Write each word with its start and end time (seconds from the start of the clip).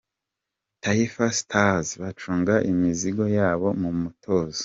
Taifa 0.83 1.25
Stars 1.39 1.87
bacunga 2.01 2.55
imizigo 2.71 3.23
yabo 3.37 3.67
mu 3.81 3.89
mutuzo. 4.01 4.59